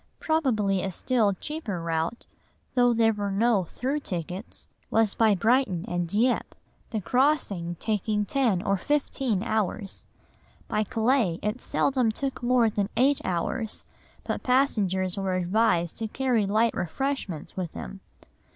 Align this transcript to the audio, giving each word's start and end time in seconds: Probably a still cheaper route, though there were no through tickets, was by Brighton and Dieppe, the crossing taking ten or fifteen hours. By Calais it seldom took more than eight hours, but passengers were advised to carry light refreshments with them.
Probably 0.19 0.81
a 0.81 0.89
still 0.89 1.33
cheaper 1.33 1.79
route, 1.79 2.25
though 2.73 2.91
there 2.91 3.13
were 3.13 3.29
no 3.29 3.65
through 3.65 3.99
tickets, 3.99 4.67
was 4.89 5.13
by 5.13 5.35
Brighton 5.35 5.85
and 5.87 6.07
Dieppe, 6.07 6.57
the 6.89 7.01
crossing 7.01 7.75
taking 7.79 8.25
ten 8.25 8.63
or 8.63 8.77
fifteen 8.77 9.43
hours. 9.43 10.07
By 10.67 10.83
Calais 10.85 11.37
it 11.43 11.61
seldom 11.61 12.11
took 12.11 12.41
more 12.41 12.67
than 12.67 12.89
eight 12.97 13.21
hours, 13.23 13.83
but 14.23 14.41
passengers 14.41 15.19
were 15.19 15.35
advised 15.35 15.97
to 15.97 16.07
carry 16.07 16.47
light 16.47 16.73
refreshments 16.73 17.55
with 17.55 17.73
them. 17.73 17.99